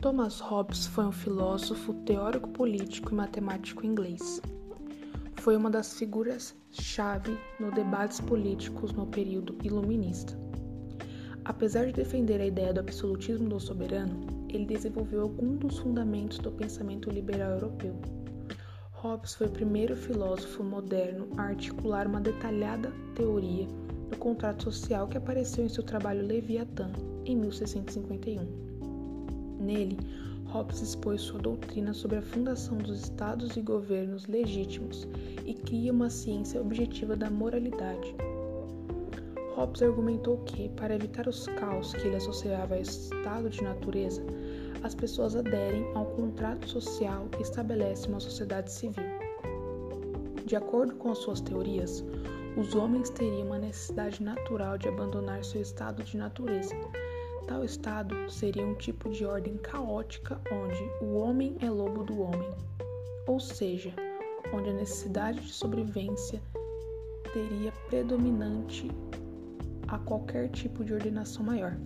Thomas 0.00 0.40
Hobbes 0.40 0.86
foi 0.86 1.04
um 1.04 1.12
filósofo, 1.12 1.92
teórico 2.06 2.48
político 2.48 3.12
e 3.12 3.14
matemático 3.14 3.84
inglês. 3.84 4.40
Foi 5.34 5.54
uma 5.54 5.68
das 5.68 5.92
figuras-chave 5.98 7.36
nos 7.58 7.74
debates 7.74 8.18
políticos 8.18 8.92
no 8.92 9.06
período 9.06 9.58
iluminista. 9.62 10.38
Apesar 11.44 11.84
de 11.84 11.92
defender 11.92 12.40
a 12.40 12.46
ideia 12.46 12.72
do 12.72 12.80
absolutismo 12.80 13.50
do 13.50 13.60
soberano, 13.60 14.26
ele 14.48 14.64
desenvolveu 14.64 15.20
alguns 15.20 15.58
dos 15.58 15.78
fundamentos 15.78 16.38
do 16.38 16.50
pensamento 16.50 17.10
liberal 17.10 17.50
europeu. 17.50 17.94
Hobbes 18.92 19.34
foi 19.34 19.48
o 19.48 19.52
primeiro 19.52 19.94
filósofo 19.94 20.64
moderno 20.64 21.28
a 21.36 21.42
articular 21.42 22.06
uma 22.06 22.22
detalhada 22.22 22.90
teoria 23.14 23.66
do 24.08 24.16
contrato 24.16 24.64
social 24.64 25.08
que 25.08 25.18
apareceu 25.18 25.62
em 25.62 25.68
seu 25.68 25.84
trabalho 25.84 26.26
Leviatã, 26.26 26.90
em 27.26 27.36
1651. 27.36 28.69
Nele, 29.60 29.98
Hobbes 30.46 30.80
expôs 30.80 31.20
sua 31.20 31.38
doutrina 31.38 31.94
sobre 31.94 32.18
a 32.18 32.22
fundação 32.22 32.76
dos 32.78 33.02
estados 33.02 33.56
e 33.56 33.60
governos 33.60 34.26
legítimos 34.26 35.06
e 35.46 35.54
cria 35.54 35.92
uma 35.92 36.10
ciência 36.10 36.60
objetiva 36.60 37.14
da 37.14 37.30
moralidade. 37.30 38.14
Hobbes 39.54 39.82
argumentou 39.82 40.38
que, 40.38 40.68
para 40.70 40.94
evitar 40.94 41.28
os 41.28 41.46
caos 41.46 41.92
que 41.92 42.06
ele 42.06 42.16
associava 42.16 42.74
ao 42.74 42.80
estado 42.80 43.48
de 43.48 43.62
natureza, 43.62 44.22
as 44.82 44.94
pessoas 44.94 45.36
aderem 45.36 45.84
ao 45.94 46.06
contrato 46.06 46.68
social 46.68 47.26
que 47.30 47.42
estabelece 47.42 48.08
uma 48.08 48.18
sociedade 48.18 48.72
civil. 48.72 49.04
De 50.46 50.56
acordo 50.56 50.96
com 50.96 51.14
suas 51.14 51.40
teorias, 51.40 52.04
os 52.56 52.74
homens 52.74 53.10
teriam 53.10 53.46
uma 53.46 53.58
necessidade 53.58 54.20
natural 54.20 54.76
de 54.76 54.88
abandonar 54.88 55.44
seu 55.44 55.62
estado 55.62 56.02
de 56.02 56.16
natureza. 56.16 56.74
Tal 57.50 57.64
estado 57.64 58.14
seria 58.30 58.64
um 58.64 58.76
tipo 58.76 59.10
de 59.10 59.24
ordem 59.24 59.56
caótica 59.56 60.40
onde 60.52 61.04
o 61.04 61.16
homem 61.16 61.56
é 61.60 61.68
lobo 61.68 62.04
do 62.04 62.20
homem, 62.20 62.48
ou 63.26 63.40
seja, 63.40 63.92
onde 64.54 64.70
a 64.70 64.72
necessidade 64.72 65.40
de 65.40 65.52
sobrevivência 65.52 66.40
teria 67.32 67.72
predominante 67.88 68.88
a 69.88 69.98
qualquer 69.98 70.48
tipo 70.50 70.84
de 70.84 70.94
ordenação 70.94 71.42
maior. 71.42 71.76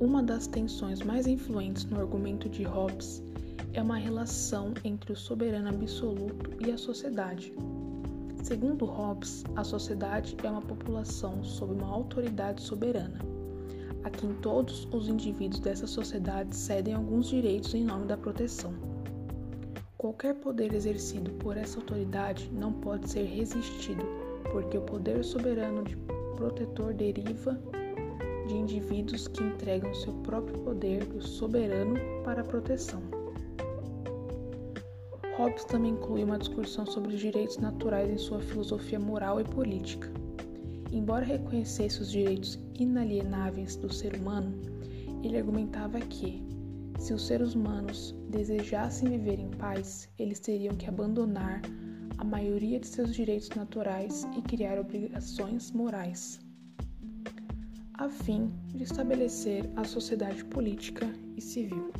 Uma 0.00 0.22
das 0.22 0.46
tensões 0.46 1.02
mais 1.02 1.26
influentes 1.26 1.84
no 1.84 2.00
argumento 2.00 2.48
de 2.48 2.62
Hobbes 2.62 3.22
é 3.74 3.82
uma 3.82 3.98
relação 3.98 4.72
entre 4.84 5.12
o 5.12 5.16
soberano 5.16 5.68
absoluto 5.68 6.50
e 6.66 6.72
a 6.72 6.78
sociedade. 6.78 7.52
Segundo 8.42 8.86
Hobbes, 8.86 9.44
a 9.54 9.62
sociedade 9.62 10.34
é 10.42 10.50
uma 10.50 10.62
população 10.62 11.44
sob 11.44 11.74
uma 11.74 11.88
autoridade 11.88 12.62
soberana, 12.62 13.35
a 14.06 14.10
quem 14.10 14.32
todos 14.34 14.86
os 14.92 15.08
indivíduos 15.08 15.58
dessa 15.58 15.84
sociedade 15.84 16.54
cedem 16.54 16.94
alguns 16.94 17.28
direitos 17.28 17.74
em 17.74 17.82
nome 17.82 18.06
da 18.06 18.16
proteção. 18.16 18.72
Qualquer 19.98 20.36
poder 20.36 20.72
exercido 20.72 21.32
por 21.32 21.56
essa 21.56 21.80
autoridade 21.80 22.48
não 22.52 22.72
pode 22.72 23.10
ser 23.10 23.24
resistido, 23.24 24.06
porque 24.52 24.78
o 24.78 24.82
poder 24.82 25.24
soberano 25.24 25.82
de 25.82 25.96
protetor 26.36 26.94
deriva 26.94 27.60
de 28.46 28.54
indivíduos 28.54 29.26
que 29.26 29.42
entregam 29.42 29.92
seu 29.92 30.12
próprio 30.22 30.56
poder 30.60 31.04
do 31.06 31.20
soberano 31.20 31.96
para 32.22 32.42
a 32.42 32.44
proteção. 32.44 33.02
Hobbes 35.36 35.64
também 35.64 35.90
inclui 35.90 36.22
uma 36.22 36.38
discussão 36.38 36.86
sobre 36.86 37.12
os 37.12 37.20
direitos 37.20 37.58
naturais 37.58 38.08
em 38.08 38.18
sua 38.18 38.38
filosofia 38.38 39.00
moral 39.00 39.40
e 39.40 39.44
política. 39.44 40.08
Embora 40.92 41.24
reconhecesse 41.24 42.00
os 42.00 42.10
direitos 42.10 42.58
inalienáveis 42.78 43.76
do 43.76 43.92
ser 43.92 44.14
humano, 44.14 44.56
ele 45.22 45.36
argumentava 45.36 45.98
que, 46.00 46.42
se 46.98 47.12
os 47.12 47.26
seres 47.26 47.54
humanos 47.54 48.14
desejassem 48.30 49.08
viver 49.10 49.38
em 49.38 49.50
paz, 49.50 50.08
eles 50.18 50.40
teriam 50.40 50.74
que 50.76 50.88
abandonar 50.88 51.62
a 52.18 52.24
maioria 52.24 52.80
de 52.80 52.86
seus 52.86 53.14
direitos 53.14 53.50
naturais 53.50 54.26
e 54.36 54.42
criar 54.42 54.78
obrigações 54.78 55.70
morais, 55.72 56.40
a 57.94 58.08
fim 58.08 58.50
de 58.74 58.84
estabelecer 58.84 59.68
a 59.76 59.84
sociedade 59.84 60.44
política 60.44 61.06
e 61.36 61.40
civil. 61.40 61.92